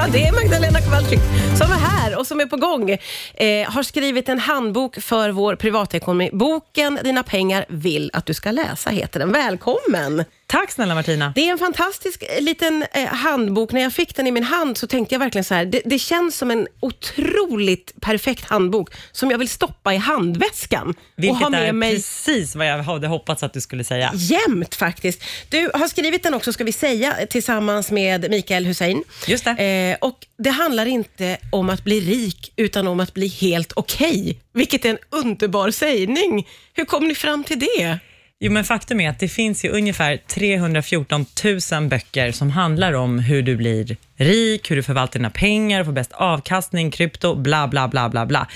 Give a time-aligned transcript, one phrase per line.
[0.00, 1.20] Ja, det är Magdalena Kowalczyk
[1.56, 2.90] som är här och som är på gång.
[3.34, 6.30] Eh, har skrivit en handbok för vår privatekonomi.
[6.32, 9.32] Boken Dina pengar vill att du ska läsa heter den.
[9.32, 10.24] Välkommen!
[10.50, 11.32] Tack snälla Martina.
[11.34, 13.72] Det är en fantastisk eh, liten eh, handbok.
[13.72, 15.98] När jag fick den i min hand så tänkte jag verkligen så här, det, det
[15.98, 21.50] känns som en otroligt perfekt handbok som jag vill stoppa i handväskan Vilket och ha
[21.50, 24.10] med är mig precis vad jag hade hoppats att du skulle säga.
[24.14, 25.22] jämt faktiskt.
[25.48, 29.04] Du har skrivit den också, ska vi säga, tillsammans med Mikael Hussein.
[29.26, 29.50] Just det.
[29.50, 34.40] Eh, och det handlar inte om att bli rik, utan om att bli helt okej.
[34.52, 36.48] Vilket är en underbar sägning.
[36.74, 37.98] Hur kom ni fram till det?
[38.42, 41.26] Jo, men faktum är att det finns ju ungefär 314
[41.72, 45.92] 000 böcker som handlar om hur du blir rik, hur du förvaltar dina pengar, får
[45.92, 48.48] bäst avkastning, krypto, bla bla bla bla bla.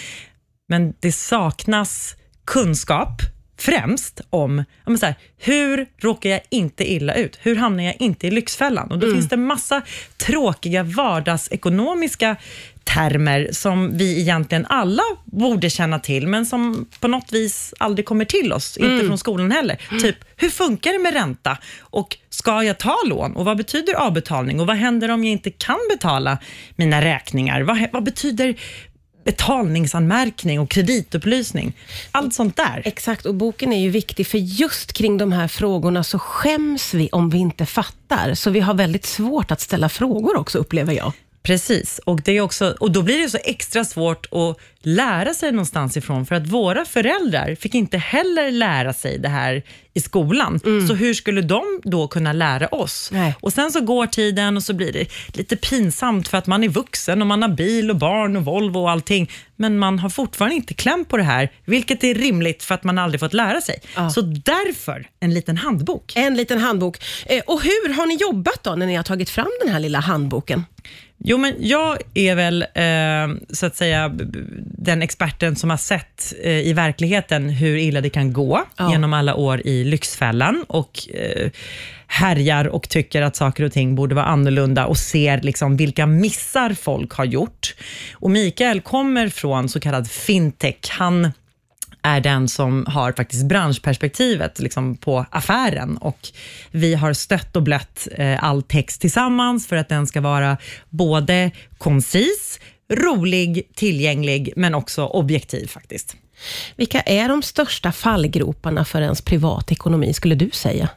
[0.68, 3.22] Men det saknas kunskap
[3.64, 7.38] främst om men så här, hur råkar jag inte illa ut?
[7.42, 8.90] Hur hamnar jag inte i Lyxfällan?
[8.90, 9.82] Och då finns det massa
[10.16, 12.36] tråkiga vardagsekonomiska
[12.84, 18.24] termer som vi egentligen alla borde känna till, men som på något vis aldrig kommer
[18.24, 19.76] till oss, inte från skolan heller.
[20.00, 21.58] Typ, hur funkar det med ränta?
[21.80, 23.36] Och ska jag ta lån?
[23.36, 24.60] Och vad betyder avbetalning?
[24.60, 26.38] Och vad händer om jag inte kan betala
[26.76, 27.62] mina räkningar?
[27.62, 28.54] Vad, vad betyder
[29.24, 31.72] betalningsanmärkning och kreditupplysning?
[32.10, 32.82] Allt sånt där.
[32.84, 37.08] Exakt, och boken är ju viktig för just kring de här frågorna så skäms vi
[37.12, 38.34] om vi inte fattar.
[38.34, 41.12] Så vi har väldigt svårt att ställa frågor också, upplever jag.
[41.44, 45.52] Precis, och, det är också, och då blir det så extra svårt att lära sig
[45.52, 49.62] någonstans ifrån, för att våra föräldrar fick inte heller lära sig det här
[49.94, 50.60] i skolan.
[50.88, 53.08] Så hur skulle de då kunna lära oss?
[53.12, 53.34] Nej.
[53.40, 56.68] Och Sen så går tiden och så blir det lite pinsamt för att man är
[56.68, 60.54] vuxen och man har bil och barn och Volvo och allting, men man har fortfarande
[60.56, 63.80] inte kläm på det här, vilket är rimligt för att man aldrig fått lära sig.
[63.96, 64.10] Ja.
[64.10, 66.12] Så därför en liten handbok.
[66.16, 66.98] En liten handbok.
[67.26, 70.00] Eh, och hur har ni jobbat då när ni har tagit fram den här lilla
[70.00, 70.64] handboken?
[71.26, 74.08] Jo, men jag är väl eh, så att säga
[74.78, 78.90] den experten som har sett eh, i verkligheten hur illa det kan gå Ja.
[78.90, 81.50] genom alla år i Lyxfällan och eh,
[82.06, 86.74] härjar och tycker att saker och ting borde vara annorlunda och ser liksom vilka missar
[86.74, 87.74] folk har gjort.
[88.14, 90.76] Och Mikael kommer från så kallad fintech.
[90.90, 91.32] Han
[92.04, 96.18] är den som har faktiskt branschperspektivet liksom på affären och
[96.70, 100.56] vi har stött och blött eh, all text tillsammans för att den ska vara
[100.90, 102.60] både koncis,
[102.92, 106.16] rolig, tillgänglig men också objektiv faktiskt.
[106.76, 110.88] Vilka är de största fallgroparna för ens privatekonomi, skulle du säga?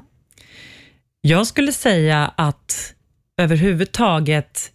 [1.21, 2.93] Jag skulle säga att
[3.37, 4.71] överhuvudtaget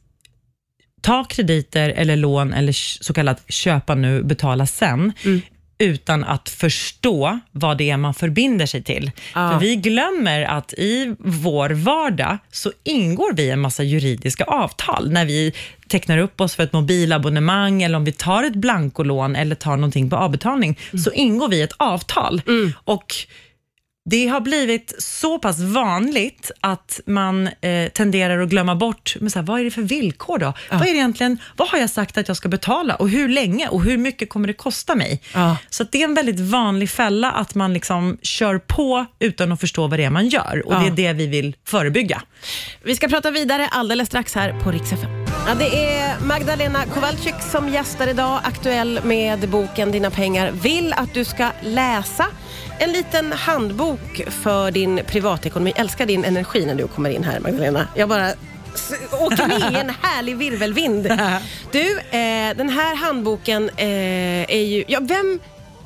[1.01, 2.73] ta krediter eller lån eller
[3.03, 5.13] så kallat köpa nu, betala sen,
[5.83, 9.11] utan att förstå vad det är man förbinder sig till.
[9.35, 9.51] Ja.
[9.51, 15.11] För vi glömmer att i vår vardag så ingår vi en massa juridiska avtal.
[15.11, 15.53] När vi
[15.89, 20.11] tecknar upp oss för ett mobilabonnemang eller om vi tar ett blankolån eller tar någonting
[20.11, 22.43] på avbetalning, så ingår vi ett avtal.
[22.85, 23.15] Och
[24.05, 29.39] det har blivit så pass vanligt att man eh, tenderar att glömma bort, men så
[29.39, 30.53] här, vad är det för villkor då?
[30.71, 33.83] Vad är egentligen, vad har jag sagt att jag ska betala och hur länge och
[33.83, 35.23] hur mycket kommer det kosta mig?
[35.35, 35.57] Ja.
[35.71, 39.87] Så det är en väldigt vanlig fälla att man liksom kör på utan att förstå
[39.87, 40.79] vad det är man gör och Ja.
[40.79, 42.23] det är det vi vill förebygga.
[42.85, 45.22] Vi ska prata vidare alldeles strax här på Rix FM.
[45.47, 51.15] Ja, det är Magdalena Kowalczyk som gästar idag, aktuell med boken Dina pengar vill att
[51.15, 52.27] du ska läsa.
[52.79, 55.73] En liten handbok för din privatekonomi.
[55.77, 57.89] Älskar din energi när du kommer in här Magdalena.
[57.97, 58.29] Jag bara
[59.21, 61.03] åker med i en härlig virvelvind.
[61.73, 63.87] Du, eh, den här handboken eh,
[64.51, 64.85] är ju...
[64.89, 65.41] Ja, vem,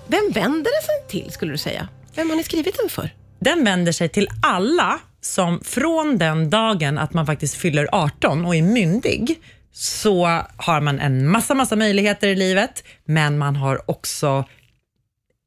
[0.06, 1.88] vem vänder den sig till skulle du säga?
[2.14, 3.10] Vem har ni skrivit den för?
[3.38, 8.56] Den vänder sig till alla som från den dagen att man faktiskt fyller 18 och
[8.56, 9.38] är myndig,
[9.72, 10.26] så
[10.56, 14.44] har man en massa, massa möjligheter i livet, men man har också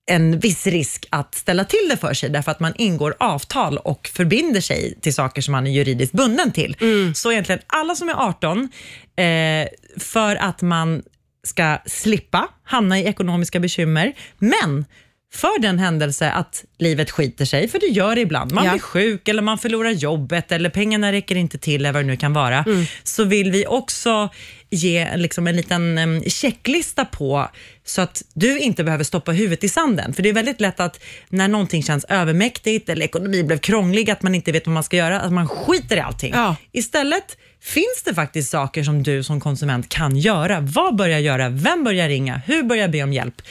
[0.09, 4.09] en viss risk att ställa till det för sig därför att man ingår avtal och
[4.13, 6.75] förbinder sig till saker som man är juridiskt bunden till.
[7.15, 8.69] Så egentligen alla som är 18,
[9.15, 9.67] eh,
[9.97, 11.03] för att man
[11.43, 14.85] ska slippa hamna i ekonomiska bekymmer, men
[15.33, 18.71] för den händelse att livet skiter sig, för det gör det ibland, man Ja.
[18.71, 22.17] blir sjuk eller man förlorar jobbet eller pengarna räcker inte till eller vad det nu
[22.17, 22.65] kan vara,
[23.03, 24.29] så vill vi också
[24.69, 27.49] ge liksom en liten checklista på
[27.85, 30.13] så att du inte behöver stoppa huvudet i sanden.
[30.13, 30.99] För det är väldigt lätt att
[31.29, 34.97] när någonting känns övermäktigt eller ekonomin blev krånglig, att man inte vet vad man ska
[34.97, 36.31] göra, att man skiter i allting.
[36.35, 36.55] Ja.
[36.71, 40.59] Istället finns det faktiskt saker som du som konsument kan göra.
[40.59, 41.49] Vad bör jag göra?
[41.49, 42.41] Vem bör jag ringa?
[42.45, 43.41] Hur bör jag be om hjälp?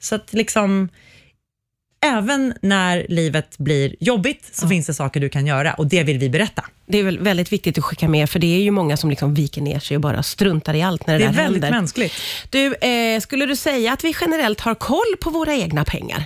[0.00, 0.88] Så att liksom
[2.06, 6.18] även när livet blir jobbigt så finns det saker du kan göra och det vill
[6.18, 6.64] vi berätta.
[6.86, 9.34] Det är väl väldigt viktigt att skicka med, för det är ju många som liksom
[9.34, 11.78] viker ner sig och bara struntar i allt när det, Det är där väldigt händer.
[11.80, 12.14] mänskligt.
[12.50, 16.24] Du, eh, skulle du säga att vi generellt har koll på våra egna pengar?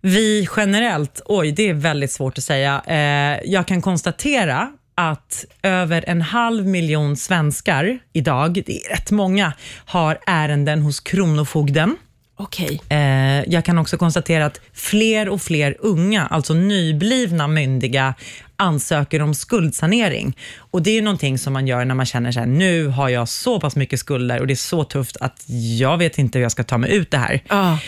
[0.00, 2.82] Vi generellt, oj det är väldigt svårt att säga.
[2.86, 9.52] Eh, jag kan konstatera att över en halv miljon svenskar idag, det är rätt många,
[9.86, 11.96] har ärenden hos Kronofogden.
[12.36, 12.80] Okej.
[12.88, 18.14] Eh, jag kan också konstatera att fler och fler unga, alltså nyblivna myndiga,
[18.56, 20.36] ansöker om skuldsanering.
[20.58, 23.08] Och Det är ju någonting som man gör när man känner så här, nu har
[23.08, 25.44] jag så pass mycket skulder och det är så tufft att
[25.78, 27.42] jag vet inte hur jag ska ta mig ut det här.
[27.48, 27.78] Ja.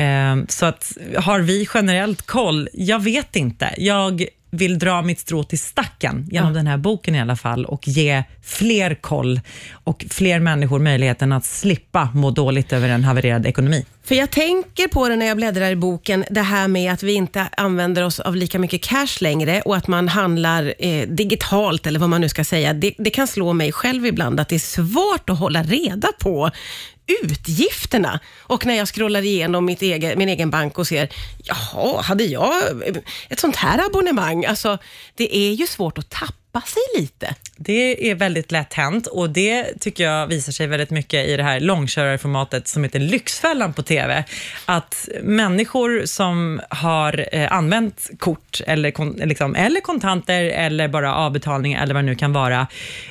[0.00, 2.68] Eh, så att, har vi generellt koll?
[2.72, 3.74] Jag vet inte.
[3.76, 6.54] Jag vill dra mitt strå till stacken genom Ja.
[6.56, 9.40] den här boken i alla fall och ge fler koll
[9.84, 13.84] och fler människor möjligheten att slippa må dåligt över en havererad ekonomi.
[14.04, 17.12] För jag tänker på det när jag bläddrar i boken, det här med att vi
[17.12, 22.00] inte använder oss av lika mycket cash längre och att man handlar eh, digitalt eller
[22.00, 22.72] vad man nu ska säga.
[22.72, 26.50] Det, det kan slå mig själv ibland att det är svårt att hålla reda på
[27.22, 28.20] utgifterna.
[28.38, 31.08] Och när jag scrollar igenom mitt egen, min egen bank och ser,
[31.44, 32.52] jaha, hade jag
[33.28, 34.44] ett sånt här abonnemang?
[34.44, 34.78] Alltså,
[35.16, 37.34] det är ju svårt att tappa sig lite.
[37.56, 41.42] Det är väldigt lätt hänt och det tycker jag visar sig väldigt mycket i det
[41.42, 44.24] här långkörarformatet som heter Lyxfällan på TV.
[44.66, 51.94] Att människor som har eh, använt kort eller, liksom, eller kontanter eller bara avbetalning eller
[51.94, 52.66] vad det nu kan vara,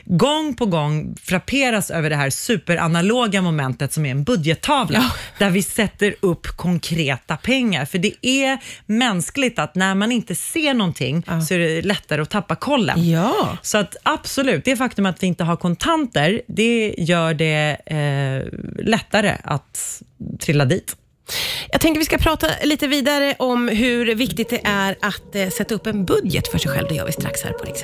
[0.06, 5.12] gång på gång frapperas över det här superanaloga momentet som är en budgettavla, Ja.
[5.40, 7.86] där vi sätter upp konkreta pengar.
[7.86, 12.30] För det är mänskligt att när man inte ser någonting så är det lättare att
[12.30, 13.10] tappa kollen.
[13.10, 13.31] Ja.
[13.62, 19.38] Så att absolut, det faktum att vi inte har kontanter, det gör det eh, lättare
[19.44, 20.02] att
[20.40, 20.96] trilla dit.
[21.72, 25.76] Jag tänker vi ska prata lite vidare om hur viktigt det är att eh, sätta
[25.76, 26.88] upp en budget för sig själv.
[26.90, 27.84] Det gör vi strax här på Rix.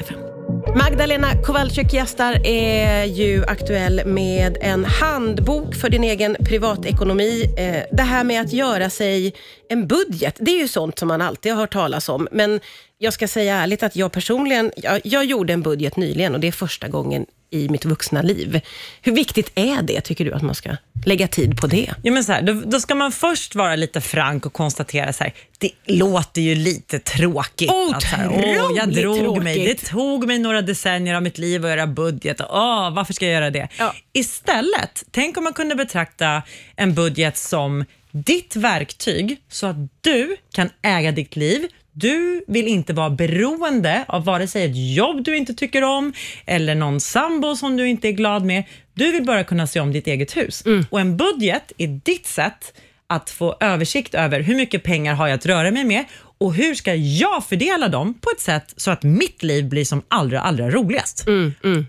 [0.75, 7.43] Magdalena Kowalczyk gästar är ju aktuell med en handbok för din egen privatekonomi.
[7.57, 9.33] Eh, Det här med att göra sig
[9.69, 12.27] en budget, det är ju sånt som man alltid har hört talas om.
[12.31, 12.59] Men
[12.97, 16.47] jag ska säga ärligt att jag personligen, jag, jag gjorde en budget nyligen och det
[16.47, 18.61] är första gången i mitt vuxna liv.
[19.01, 21.93] Hur viktigt är det, tycker du, att man ska lägga tid på det?
[22.03, 25.23] Ja, men så här, då, då ska man först vara lite frank och konstatera så
[25.23, 27.71] här, det låter ju lite tråkigt.
[27.95, 31.23] att så här, åh, jag Otroligt drog mig, det tråkigt." tog mig några decennier av
[31.23, 32.41] mitt liv att göra budget.
[32.41, 33.67] Åh, varför ska jag göra det?
[33.79, 33.95] Ja.
[34.13, 36.43] Istället, tänk om man kunde betrakta
[36.75, 41.67] en budget som ditt verktyg så att du kan äga ditt liv.
[41.99, 46.13] Du vill inte vara beroende av vare sig ett jobb du inte tycker om
[46.45, 48.63] eller någon sambo som du inte är glad med.
[48.93, 50.63] Du vill bara kunna se om ditt eget hus.
[50.89, 52.73] Och en budget är ditt sätt
[53.09, 56.05] att få översikt över hur mycket pengar har jag att röra mig med
[56.39, 60.01] och hur ska jag fördela dem på ett sätt så att mitt liv blir som
[60.07, 61.25] allra, allra roligast.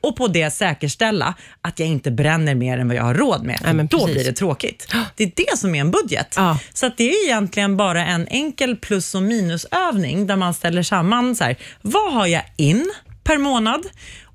[0.00, 3.61] Och på det säkerställa att jag inte bränner mer än vad jag har råd med.
[3.65, 4.15] Nej, då precis.
[4.15, 4.94] blir det tråkigt.
[5.17, 6.35] Det är det som är en budget.
[6.37, 6.59] Ja.
[6.75, 11.44] Så det är egentligen bara en enkel plus och minusövning där man ställer samman så
[11.44, 12.93] här, vad har jag in
[13.25, 13.82] per månad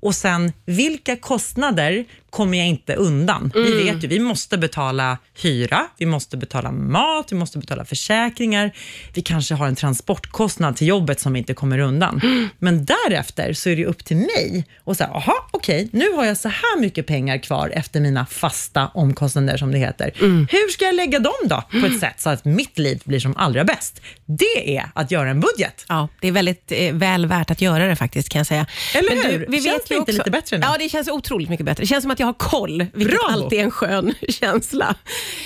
[0.04, 3.50] och sen vilka kostnader kommer jag inte undan?
[3.54, 3.94] Vi Mm.
[3.94, 8.72] vet ju, vi måste betala hyra, vi måste betala mat, vi måste betala försäkringar.
[9.14, 12.20] Vi kanske har en transportkostnad till jobbet som vi inte kommer undan.
[12.24, 12.48] Mm.
[12.58, 16.36] Men därefter så är det upp till mig och säga, aha, okej, nu har jag
[16.36, 20.10] så här mycket pengar kvar efter mina fasta omkostnader som det heter.
[20.20, 20.46] Mm.
[20.50, 23.36] Hur ska jag lägga dem då på ett sätt så att mitt liv blir som
[23.36, 24.00] allra bäst?
[24.26, 25.84] Det är att göra en budget.
[25.88, 28.66] Ja, det är väldigt eh, väl värt att göra det faktiskt kan jag säga.
[28.94, 29.60] Eller hur?
[29.62, 30.66] Känns det ju inte lite bättre nu?
[30.66, 31.82] Ja, det känns otroligt mycket bättre.
[31.82, 33.32] Det känns som att jag har koll, vilket Bravo.
[33.32, 34.94] alltid är en skön känsla.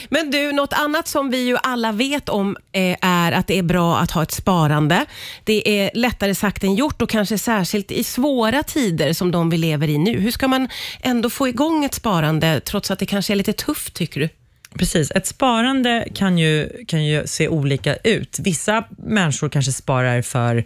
[0.08, 3.62] Men du, något annat som vi ju alla vet om eh, är att det är
[3.62, 5.06] bra att ha ett sparande.
[5.44, 9.56] Det är lättare sagt än gjort och kanske särskilt i svåra tider som de vi
[9.56, 10.20] lever i nu.
[10.20, 10.68] Hur ska man
[11.00, 14.28] ändå få igång ett sparande trots att det kanske är lite tufft tycker du?
[14.75, 15.10] Precis.
[15.10, 18.38] Ett sparande kan ju, kan ju se olika ut.
[18.42, 20.56] Vissa människor kanske sparar för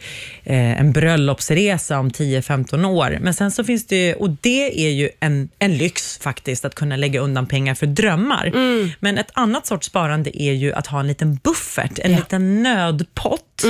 [0.45, 3.19] eh, en bröllopsresa om 10-15 år.
[3.21, 6.75] Men sen så finns det ju, och det är ju en, en lyx faktiskt, att
[6.75, 8.53] kunna lägga undan pengar för drömmar.
[9.01, 12.19] Men ett annat sorts sparande är ju att ha en liten buffert, en Ja.
[12.19, 13.63] liten nödpott.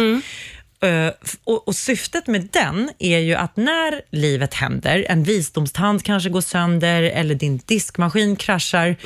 [0.82, 6.02] Eh, f- och, och Syftet med den är ju att när livet händer, en visdomstand
[6.04, 8.96] kanske går sönder eller din diskmaskin kraschar,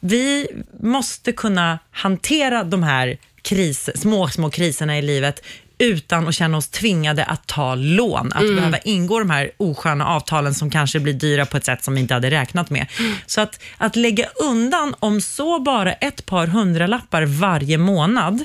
[0.00, 0.46] vi
[0.80, 5.42] måste kunna hantera de här kris, små, små kriserna i livet
[5.78, 10.54] utan att känna oss tvingade att ta lån, att behöva ingå de här osköna avtalen
[10.54, 12.86] som kanske blir dyra på ett sätt som vi inte hade räknat med.
[13.26, 18.44] Så att, att lägga undan, om så bara ett par hundralappar varje månad,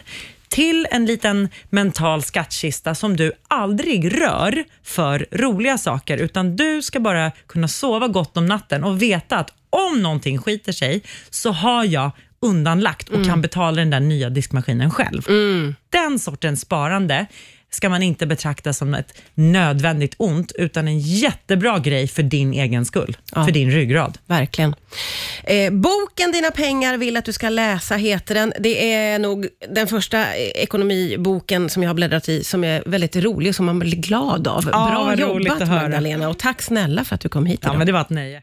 [0.56, 7.00] till en liten mental skattkista som du aldrig rör för roliga saker, utan du ska
[7.00, 11.86] bara kunna sova gott om natten och veta att om någonting skiter sig så har
[11.86, 15.24] jag undanlagt och kan betala den där nya diskmaskinen själv.
[15.90, 17.26] Den sortens sparande
[17.72, 22.86] ska man inte betrakta som ett nödvändigt ont, utan en jättebra grej för din egen
[22.86, 24.18] skull, för din ryggrad.
[24.26, 24.76] Verkligen.
[25.44, 28.54] Eh, boken Dina pengar vill att du ska läsa heter den.
[28.60, 33.16] Det är nog den första eh, ekonomiboken som jag har bläddrat i som är väldigt
[33.16, 34.70] rolig och som man blir glad av.
[34.72, 35.68] Ja, Bra jobbat.
[35.68, 37.78] Magdalena och tack snälla för att du kom hit Ja, idag.
[37.78, 38.42] men det var ett nöje.